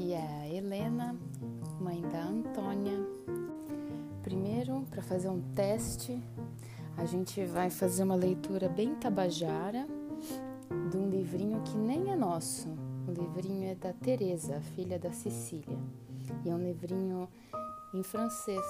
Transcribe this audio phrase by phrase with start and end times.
[0.00, 1.14] Aqui é a Helena,
[1.78, 2.98] mãe da Antônia.
[4.22, 6.18] Primeiro, para fazer um teste,
[6.96, 9.86] a gente vai fazer uma leitura bem tabajara
[10.90, 12.70] de um livrinho que nem é nosso.
[13.06, 15.78] O livrinho é da Teresa, filha da Cecília,
[16.46, 17.28] e é um livrinho
[17.92, 18.64] em francês.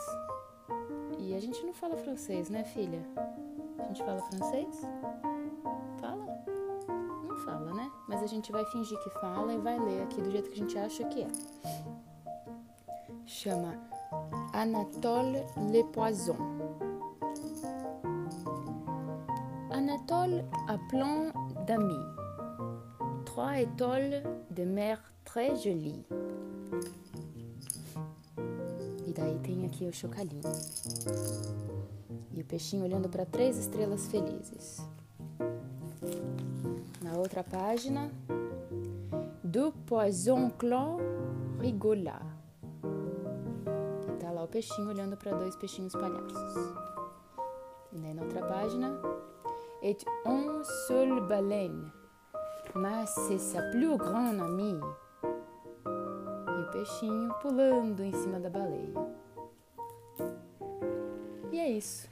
[1.21, 3.07] E a gente não fala francês, né, filha?
[3.79, 4.83] A gente fala francês?
[7.51, 7.75] Fala?
[7.75, 7.91] Né?
[8.07, 10.63] Mas a gente vai fingir que fala e vai ler aqui do jeito que a
[10.63, 11.29] gente acha que é.
[13.27, 13.75] Chama
[14.53, 16.37] Anatole Le Poison.
[19.71, 21.33] Anatole a plein
[21.67, 22.07] d'amis.
[23.25, 26.05] Trois étoiles de mer très jolies.
[29.07, 30.43] E daí tem aqui o chocalhinho.
[32.33, 34.81] E o peixinho olhando para três estrelas felizes.
[37.11, 38.09] Na outra página,
[39.43, 40.97] do poison clan
[41.59, 42.23] rigolat.
[44.09, 46.55] E tá lá o peixinho olhando para dois peixinhos palhaços.
[47.93, 48.97] E na outra página,
[49.83, 51.91] et un seul baleine,
[52.77, 54.81] mas c'est sa plus grande amie.
[56.47, 58.95] E o peixinho pulando em cima da baleia.
[61.51, 62.09] E é isso.